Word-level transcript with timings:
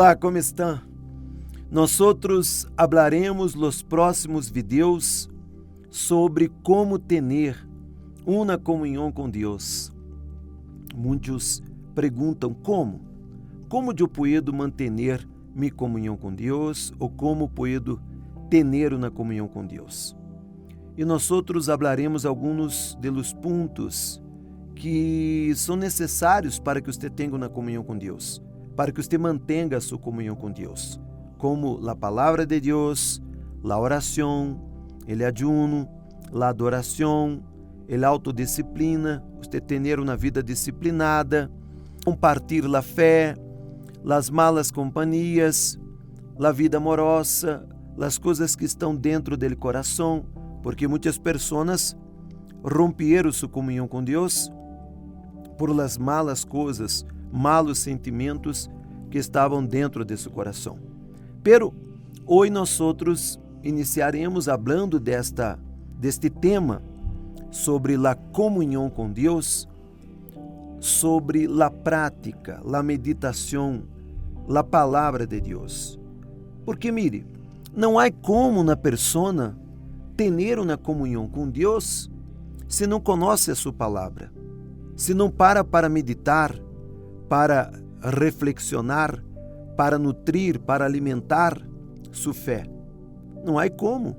Olá, 0.00 0.16
como 0.16 0.38
estão? 0.38 0.80
Nosotros 1.70 2.66
hablaremos 2.74 3.54
los 3.54 3.82
próximos 3.82 4.48
vídeos 4.48 5.28
sobre 5.90 6.48
como 6.62 6.98
ter 6.98 7.54
uma 8.24 8.56
comunhão 8.56 9.12
com 9.12 9.28
Deus. 9.28 9.92
Muitos 10.96 11.62
perguntam 11.94 12.54
como? 12.54 13.02
Como 13.68 13.92
eu 13.94 14.08
posso 14.08 14.54
manter 14.54 14.90
minha 15.54 15.70
comunhão 15.70 16.16
com 16.16 16.34
Deus 16.34 16.94
ou 16.98 17.10
como 17.10 17.46
posso 17.46 18.00
ter 18.48 18.94
uma 18.94 19.10
comunhão 19.10 19.46
com 19.46 19.66
Deus? 19.66 20.16
E 20.96 21.04
nós 21.04 21.30
outros 21.30 21.68
hablaremos 21.68 22.24
alguns 22.24 22.94
dos 22.94 23.34
pontos 23.34 24.18
que 24.74 25.52
são 25.56 25.76
necessários 25.76 26.58
para 26.58 26.80
que 26.80 26.90
você 26.90 27.10
tenha 27.10 27.36
uma 27.36 27.50
comunhão 27.50 27.84
com 27.84 27.98
Deus, 27.98 28.42
para 28.80 28.92
que 28.92 29.02
você 29.02 29.18
mantenha 29.18 29.78
sua 29.78 29.98
comunhão 29.98 30.34
com 30.34 30.50
Deus, 30.50 30.98
como 31.36 31.86
a 31.86 31.94
palavra 31.94 32.46
de 32.46 32.58
Deus, 32.58 33.20
a 33.62 33.78
oração, 33.78 34.58
o 35.06 35.26
ayuno, 35.26 35.86
a 36.32 36.48
adoração, 36.48 37.44
a 37.86 38.06
autodisciplina, 38.08 39.22
você 39.36 39.60
ter 39.60 40.00
uma 40.00 40.16
vida 40.16 40.42
disciplinada, 40.42 41.50
compartilhar 42.06 42.78
a 42.78 42.80
fé, 42.80 43.36
as 44.08 44.30
malas 44.30 44.70
companhias, 44.70 45.78
a 46.42 46.50
vida 46.50 46.78
amorosa, 46.78 47.68
as 48.00 48.16
coisas 48.16 48.56
que 48.56 48.64
estão 48.64 48.96
dentro 48.96 49.36
do 49.36 49.56
coração, 49.58 50.24
porque 50.62 50.88
muitas 50.88 51.18
pessoas 51.18 51.94
romperam 52.64 53.30
sua 53.30 53.46
comunhão 53.46 53.86
com 53.86 54.02
Deus 54.02 54.50
por 55.58 55.68
las 55.68 55.98
malas 55.98 56.44
coisas, 56.46 57.04
malos 57.32 57.78
sentimentos 57.78 58.70
que 59.10 59.18
estavam 59.18 59.64
dentro 59.64 60.04
de 60.04 60.16
seu 60.16 60.30
coração. 60.30 60.78
Pero 61.42 61.74
hoje 62.26 62.50
nós 62.50 62.80
outros 62.80 63.38
iniciaremos 63.62 64.46
falando 64.46 64.98
desta 64.98 65.58
deste 65.98 66.30
tema 66.30 66.82
sobre 67.50 67.94
a 67.94 68.14
comunhão 68.14 68.88
com 68.88 69.10
Deus, 69.10 69.68
sobre 70.78 71.46
a 71.62 71.70
prática, 71.70 72.62
a 72.64 72.82
meditação, 72.82 73.82
a 74.48 74.64
palavra 74.64 75.26
de 75.26 75.40
Deus. 75.40 75.98
Porque 76.64 76.90
mire, 76.90 77.26
não 77.76 77.98
há 77.98 78.10
como 78.10 78.64
na 78.64 78.76
persona 78.76 79.58
ter 80.16 80.58
uma 80.58 80.76
comunhão 80.76 81.28
com 81.28 81.48
Deus 81.48 82.10
se 82.68 82.86
não 82.86 83.00
conhece 83.00 83.50
a 83.50 83.54
sua 83.54 83.72
palavra, 83.72 84.32
se 84.96 85.12
não 85.12 85.30
para 85.30 85.64
para 85.64 85.88
meditar, 85.88 86.54
para 87.30 87.70
reflexionar, 88.02 89.22
para 89.76 89.96
nutrir, 89.96 90.58
para 90.58 90.84
alimentar 90.84 91.64
sua 92.10 92.34
fé. 92.34 92.66
Não 93.44 93.56
há 93.56 93.70
como. 93.70 94.16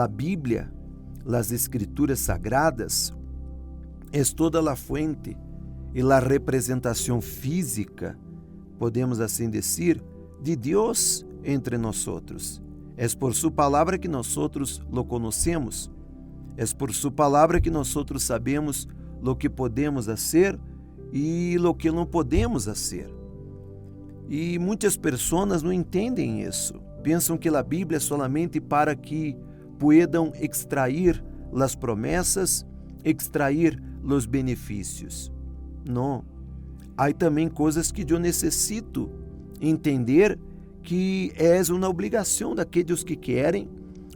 A 0.00 0.08
Bíblia, 0.08 0.72
as 1.30 1.52
Escrituras 1.52 2.20
Sagradas, 2.20 3.12
é 4.10 4.24
toda 4.24 4.58
a 4.72 4.74
fuente 4.74 5.36
e 5.94 6.00
a 6.00 6.18
representação 6.18 7.20
física, 7.20 8.18
podemos 8.78 9.20
assim 9.20 9.50
dizer, 9.50 10.02
de 10.42 10.56
Deus 10.56 11.26
entre 11.44 11.76
nós 11.76 12.08
outros. 12.08 12.62
É 12.96 13.06
por 13.08 13.34
sua 13.34 13.50
palavra 13.50 13.98
que 13.98 14.08
nós 14.08 14.34
outros 14.38 14.80
lo 14.90 15.04
conhecemos. 15.04 15.90
É 16.56 16.64
por 16.66 16.90
sua 16.94 17.10
palavra 17.10 17.60
que 17.60 17.70
nós 17.70 17.94
outros 17.94 18.22
sabemos 18.22 18.88
lo 19.20 19.36
que 19.36 19.50
podemos 19.50 20.06
fazer 20.06 20.58
e 21.12 21.56
lo 21.58 21.74
que 21.74 21.90
não 21.90 22.06
podemos 22.06 22.64
fazer. 22.64 23.08
E 24.28 24.58
muitas 24.58 24.96
pessoas 24.96 25.62
não 25.62 25.72
entendem 25.72 26.42
isso. 26.42 26.74
Pensam 27.02 27.36
que 27.36 27.48
a 27.48 27.62
Bíblia 27.62 27.98
é 27.98 28.00
solamente 28.00 28.60
para 28.60 28.96
que 28.96 29.36
puedan 29.78 30.32
extrair 30.40 31.22
as 31.54 31.74
promessas, 31.74 32.64
extrair 33.04 33.82
os 34.02 34.24
benefícios. 34.24 35.30
Não. 35.84 36.24
Há 36.96 37.12
também 37.12 37.48
coisas 37.48 37.92
que 37.92 38.06
eu 38.10 38.18
necessito 38.18 39.10
entender 39.60 40.38
que 40.82 41.32
é 41.36 41.60
uma 41.70 41.88
obrigação 41.88 42.54
daqueles 42.54 43.04
que 43.04 43.16
querem 43.16 43.68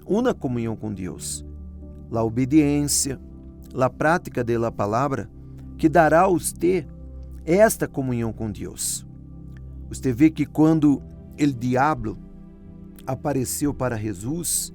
uma 0.06 0.32
comunhão 0.32 0.76
com 0.76 0.92
Deus. 0.92 1.44
A 2.10 2.22
obediência, 2.22 3.20
a 3.74 3.90
prática 3.90 4.42
da 4.42 4.72
palavra, 4.72 5.28
que 5.76 5.88
dará 5.88 6.22
a 6.22 6.28
você 6.28 6.86
esta 7.44 7.86
comunhão 7.86 8.32
com 8.32 8.50
Deus. 8.50 9.06
Você 9.88 10.12
vê 10.12 10.30
que 10.30 10.44
quando 10.44 11.02
o 11.40 11.46
diabo 11.46 12.18
apareceu 13.06 13.72
para 13.72 13.96
Jesus 13.96 14.72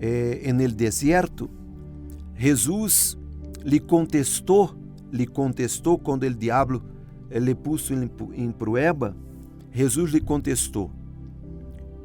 eh, 0.00 0.50
no 0.52 0.68
deserto, 0.68 1.50
Jesus 2.34 3.18
lhe 3.62 3.80
contestou, 3.80 4.74
lhe 5.12 5.26
contestou 5.26 5.98
quando 5.98 6.22
o 6.22 6.34
diabo 6.34 6.82
eh, 7.30 7.38
lhe 7.38 7.54
pôs 7.54 7.90
em, 7.90 8.50
prueba, 8.50 9.14
Jesus 9.70 10.12
lhe 10.12 10.20
contestou: 10.20 10.90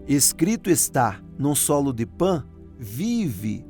Escrito 0.07 0.69
está, 0.69 1.21
no 1.37 1.55
solo 1.55 1.93
de 1.93 2.05
pão 2.05 2.43
vive 2.77 3.65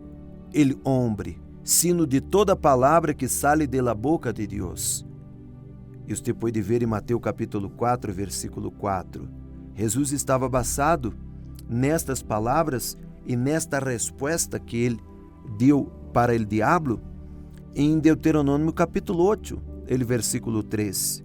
ele 0.54 0.78
homem, 0.84 1.38
sino 1.64 2.06
de 2.06 2.20
toda 2.20 2.56
palavra 2.56 3.14
que 3.14 3.28
sale 3.28 3.66
de 3.66 3.82
la 3.82 3.94
boca 3.94 4.34
de 4.34 4.46
Deus. 4.46 5.06
Você 6.08 6.34
pode 6.34 6.62
ver 6.62 6.84
em 6.84 6.86
Mateus 6.86 7.22
capítulo 7.22 7.70
4, 7.70 8.14
versículo 8.14 8.70
4. 8.70 9.28
Jesus 9.74 10.12
estava 10.12 10.50
basado 10.50 11.14
nestas 11.68 12.22
palavras 12.22 12.98
e 13.26 13.36
nesta 13.36 13.80
resposta 13.80 14.60
que 14.60 14.78
ele 14.78 15.00
deu 15.58 15.86
para 16.14 16.36
o 16.36 16.46
diabo 16.46 17.00
em 17.74 17.98
Deuteronômio 17.98 18.72
capítulo 18.74 19.24
8, 19.24 19.62
ele 19.88 20.04
versículo 20.04 20.62
3. 20.62 21.24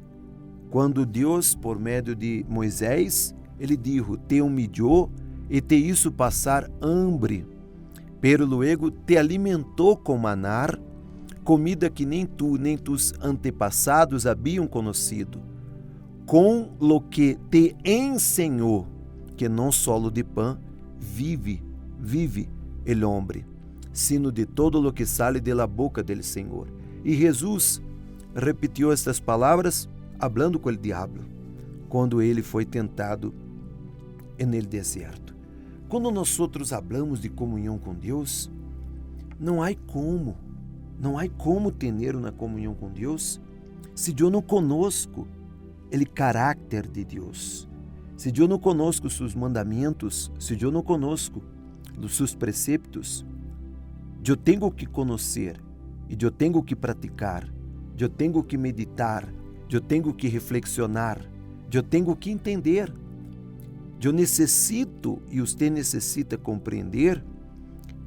Quando 0.70 1.05
Deus, 1.05 1.55
por 1.55 1.78
meio 1.78 2.15
de 2.15 2.47
Moisés, 2.49 3.34
ele 3.59 3.76
dijo: 3.76 4.16
Te 4.16 4.41
humilhou 4.41 5.10
e 5.50 5.60
te 5.60 5.75
hizo 5.75 6.12
passar 6.12 6.70
hambre, 6.81 7.47
pero 8.21 8.45
luego 8.45 8.91
te 8.91 9.17
alimentou 9.17 9.97
com 9.97 10.17
manar, 10.17 10.79
comida 11.45 11.89
que 11.89 12.05
nem 12.05 12.27
tu 12.27 12.59
nem 12.59 12.77
tus 12.77 13.15
antepassados 13.21 14.27
haviam 14.27 14.67
conhecido, 14.67 15.41
com 16.27 16.71
lo 16.81 17.01
que 17.01 17.39
te 17.51 17.75
ensinou 17.84 18.87
que 19.37 19.49
não 19.49 19.71
solo 19.71 20.11
de 20.11 20.25
pão 20.25 20.59
vive, 20.99 21.62
vive 21.99 22.51
el 22.84 23.05
hombre, 23.05 23.47
sino 23.93 24.33
de 24.33 24.45
todo 24.45 24.81
lo 24.81 24.93
que 24.93 25.06
sale 25.06 25.41
de 25.41 25.55
la 25.55 25.67
boca 25.67 26.03
del 26.03 26.23
Senhor. 26.23 26.69
E 27.05 27.15
Jesus 27.15 27.81
repetiu 28.35 28.93
estas 28.93 29.21
palavras, 29.21 29.89
hablando 30.19 30.59
com 30.59 30.69
o 30.69 30.77
diabo, 30.77 31.21
quando 31.89 32.21
ele 32.21 32.43
foi 32.43 32.67
tentado 32.67 33.33
en 34.39 34.53
el 34.55 34.67
deserto. 34.67 35.28
Quando 35.88 36.10
nós 36.10 36.38
outros 36.38 36.72
hablamos 36.72 37.21
de 37.21 37.31
comunhão 37.31 37.78
com 37.78 37.94
Deus, 37.94 38.50
não 39.41 39.62
há 39.62 39.75
como, 39.75 40.37
não 41.00 41.19
há 41.19 41.26
como 41.28 41.72
ter 41.72 42.15
uma 42.15 42.31
comunhão 42.31 42.75
com 42.75 42.91
Deus 42.91 43.41
se 43.94 44.15
eu 44.19 44.28
não 44.28 44.43
conosco 44.43 45.26
ele 45.91 46.04
caráter 46.04 46.87
de 46.87 47.05
Deus. 47.05 47.67
Se 48.19 48.32
eu 48.37 48.46
não 48.46 48.58
conosco 48.58 49.08
seus 49.08 49.35
mandamentos, 49.35 50.31
se 50.38 50.61
eu 50.61 50.70
não 50.70 50.82
conosco 50.82 51.43
os 51.99 52.17
seus 52.17 52.35
preceptos, 52.35 53.25
eu 54.26 54.37
tenho 54.37 54.70
que 54.70 54.85
conhecer 54.85 55.58
e 56.08 56.17
eu 56.23 56.31
tenho 56.31 56.62
que 56.62 56.76
praticar, 56.76 57.49
eu 57.99 58.08
tenho 58.11 58.43
que 58.43 58.58
meditar, 58.58 59.32
eu 59.70 59.81
tenho 59.81 60.12
que 60.12 60.29
reflexionar, 60.29 61.19
eu 61.73 61.82
tenho 61.82 62.14
que 62.14 62.31
entender 62.31 62.93
eu 64.06 64.12
necessito 64.12 65.21
e 65.29 65.41
você 65.41 65.69
necessita 65.69 66.39
compreender 66.39 67.25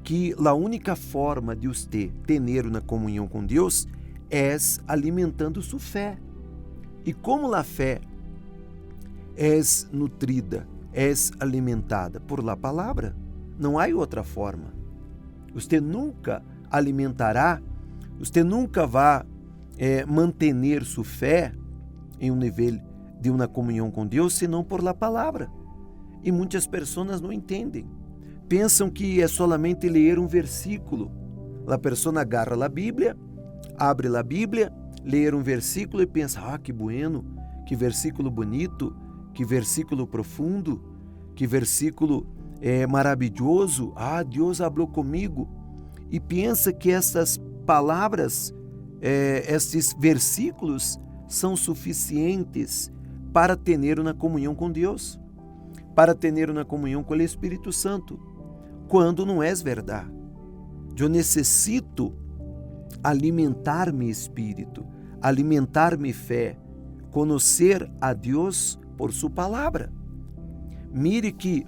que 0.04 0.34
a 0.38 0.54
única 0.54 0.96
forma 0.96 1.56
de 1.56 1.68
você 1.68 2.12
ter 2.26 2.66
uma 2.66 2.82
comunhão 2.82 3.28
com 3.28 3.46
Deus 3.46 3.88
é 4.30 4.56
alimentando 4.88 5.62
sua 5.62 5.80
fé. 5.80 6.18
E 7.06 7.14
como 7.14 7.54
a 7.54 7.64
fé 7.64 8.00
é 9.36 9.60
nutrida, 9.92 10.68
é 10.94 11.12
alimentada 11.40 12.20
por 12.20 12.44
la 12.44 12.56
palavra, 12.56 13.16
não 13.60 13.78
há 13.78 13.88
outra 13.88 14.24
forma. 14.24 14.74
Você 15.54 15.82
nunca 15.82 16.44
alimentará, 16.70 17.62
você 18.18 18.44
nunca 18.44 18.88
vai 18.88 19.26
é, 19.78 20.06
manter 20.06 20.86
sua 20.86 21.04
fé 21.04 21.52
em 22.20 22.32
um 22.32 22.36
nível 22.36 22.80
de 23.20 23.30
uma 23.30 23.48
comunhão 23.48 23.92
com 23.92 24.06
Deus, 24.06 24.34
senão 24.36 24.64
por 24.64 24.82
la 24.82 24.94
palavra. 24.94 25.52
E 26.24 26.32
muitas 26.32 26.68
pessoas 26.68 27.20
não 27.22 27.32
entendem. 27.32 27.86
Pensam 28.48 28.90
que 28.90 29.22
é 29.22 29.28
solamente 29.28 29.88
ler 29.88 30.20
um 30.20 30.28
versículo. 30.28 31.12
A 31.68 31.78
pessoa 31.78 32.20
agarra 32.20 32.66
a 32.66 32.70
Bíblia, 32.70 33.16
abre 33.78 34.08
a 34.16 34.24
Bíblia, 34.24 34.72
ler 35.04 35.34
um 35.34 35.42
versículo 35.42 36.04
e 36.04 36.08
pensa: 36.08 36.42
ah, 36.42 36.58
que 36.58 36.74
bueno, 36.74 37.24
que 37.66 37.76
versículo 37.76 38.30
bonito, 38.30 38.96
que 39.34 39.46
versículo 39.46 40.06
profundo, 40.06 40.84
que 41.36 41.48
versículo 41.48 42.28
é, 42.60 42.86
maravilhoso. 42.86 43.94
Ah, 43.96 44.22
Deus 44.24 44.60
falou 44.60 44.88
comigo. 44.88 45.50
E 46.12 46.20
pensa 46.20 46.74
que 46.74 46.92
essas 46.92 47.40
palavras, 47.66 48.54
é, 49.02 49.46
esses 49.48 49.96
versículos, 49.98 51.00
são 51.28 51.56
suficientes 51.56 52.92
para 53.32 53.56
ter 53.56 54.00
uma 54.00 54.14
comunhão 54.14 54.54
com 54.54 54.70
Deus, 54.70 55.18
para 55.96 56.16
ter 56.16 56.50
uma 56.50 56.66
comunhão 56.66 57.04
com 57.04 57.14
o 57.14 57.22
Espírito 57.22 57.72
Santo, 57.72 58.20
quando 58.88 59.26
não 59.26 59.42
é 59.42 59.54
verdade. 59.54 60.12
Eu 60.98 61.10
necessito 61.10 62.14
alimentar 63.04 63.92
meu 63.92 64.10
espírito, 64.10 64.86
alimentar 65.22 65.98
minha 65.98 66.14
fé, 66.14 66.58
conhecer 67.10 67.90
a 68.00 68.14
Deus 68.14 68.80
por 68.98 69.12
sua 69.12 69.30
palavra. 69.30 69.92
Mire 70.94 71.32
que 71.32 71.66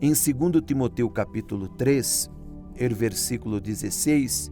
em 0.00 0.08
2 0.08 0.62
Timoteu 0.66 1.08
capítulo 1.08 1.68
3, 1.68 2.30
o 2.74 2.94
versículo 2.94 3.60
16, 3.60 4.50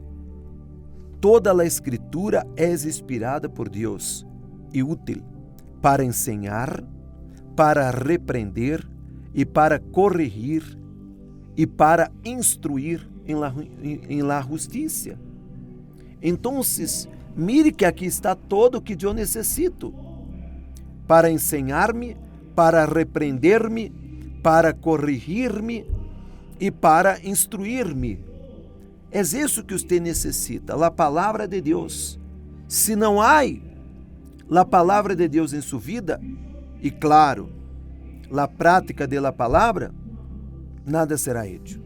toda 1.21 1.53
a 1.53 1.67
escritura 1.67 2.47
é 2.57 2.73
inspirada 2.73 3.49
por 3.49 3.69
Deus 3.69 4.25
e 4.73 4.83
útil 4.83 5.23
para 5.83 6.05
ensinar, 6.05 6.85
para 7.57 7.91
repreender 7.91 8.87
e 9.35 9.45
para 9.45 9.79
corrigir 9.79 10.79
e 11.57 11.67
para 11.67 12.11
instruir 12.25 13.07
em 13.27 13.35
la, 13.35 13.55
em 13.83 14.23
la 14.23 14.41
justiça. 14.41 15.19
Então, 16.23 16.61
mire 17.37 17.73
que 17.73 17.85
aqui 17.85 18.07
está 18.07 18.35
todo 18.35 18.77
o 18.77 18.81
que 18.81 18.97
eu 19.05 19.13
necessito 19.13 19.95
para 21.07 21.31
ensinar-me, 21.31 22.17
para 22.55 22.85
repreender-me, 22.85 23.91
para 24.43 24.73
corrigir-me 24.73 25.87
e 26.59 26.71
para 26.71 27.19
instruir-me. 27.25 28.25
É 29.11 29.21
isso 29.21 29.65
que 29.65 29.77
você 29.77 29.99
necessita, 29.99 30.75
a 30.87 30.91
palavra 30.91 31.49
de 31.49 31.61
Deus. 31.61 32.19
Se 32.69 32.95
não 32.95 33.21
há 33.21 33.41
a 34.51 34.65
palavra 34.65 35.17
de 35.17 35.27
Deus 35.27 35.53
em 35.53 35.61
sua 35.61 35.81
vida, 35.81 36.21
e 36.83 36.91
claro, 36.91 37.51
a 38.33 38.49
prática 38.49 39.07
da 39.07 39.33
palavra, 39.33 39.93
nada 40.87 41.17
será 41.19 41.47
hecho. 41.47 41.81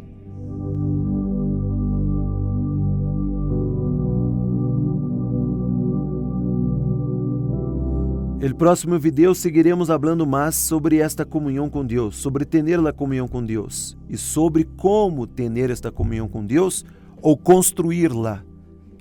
No 8.40 8.54
próximo 8.56 8.98
vídeo 8.98 9.34
seguiremos 9.34 9.88
falando 9.88 10.26
mais 10.26 10.54
sobre 10.54 10.98
esta 10.98 11.24
comunhão 11.24 11.70
com 11.70 11.84
Deus, 11.84 12.16
sobre 12.16 12.44
ter 12.44 12.78
a 12.78 12.92
comunhão 12.92 13.26
com 13.26 13.42
Deus 13.42 13.96
e 14.08 14.18
sobre 14.18 14.64
como 14.64 15.26
ter 15.26 15.70
esta 15.70 15.90
comunhão 15.90 16.28
com 16.28 16.44
Deus 16.44 16.84
ou 17.22 17.38
construí-la. 17.38 18.44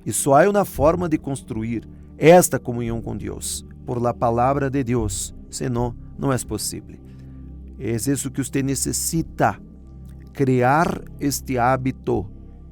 E 0.06 0.14
só 0.14 0.42
há 0.42 0.50
uma 0.50 0.64
forma 0.64 1.10
de 1.10 1.18
construir 1.18 1.88
esta 2.18 2.58
comunhão 2.58 3.02
com 3.02 3.18
Deus, 3.18 3.66
por 3.86 4.02
la 4.02 4.14
palavra 4.14 4.70
de 4.70 4.82
Deus, 4.82 5.36
senão 5.54 5.96
não 6.18 6.32
é 6.32 6.38
possível. 6.40 6.98
É 7.80 7.92
isso 7.92 8.30
que 8.30 8.44
você 8.44 8.62
necessita, 8.62 9.60
criar 10.34 11.02
este 11.20 11.58
hábito 11.58 12.30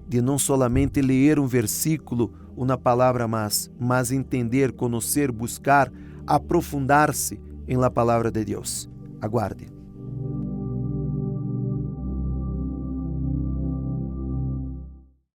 de 0.08 0.22
não 0.22 0.38
solamente 0.38 1.02
ler 1.02 1.40
um 1.40 1.48
versículo, 1.48 2.34
uma 2.56 2.78
palavra 2.78 3.28
mais, 3.28 3.72
mas 3.80 4.12
entender, 4.12 4.74
conhecer, 4.74 5.32
buscar, 5.32 5.92
aprofundar-se 6.28 7.40
em 7.68 7.78
la 7.78 7.90
palavra 7.90 8.30
de 8.30 8.44
Deus. 8.44 8.90
Aguarde. 9.22 9.71